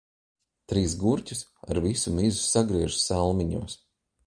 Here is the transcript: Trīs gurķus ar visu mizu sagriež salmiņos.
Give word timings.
Trīs 0.71 0.95
gurķus 1.03 1.43
ar 1.67 1.81
visu 1.85 2.15
mizu 2.17 2.43
sagriež 2.55 2.99
salmiņos. 3.05 3.81